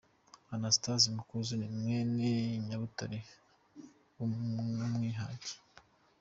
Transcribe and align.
Anastase 0.53 1.07
Makuza 1.17 1.53
ni 1.57 1.67
mwene 1.75 2.27
Nyabutare 2.67 3.19
w’umwihage. 4.15 5.53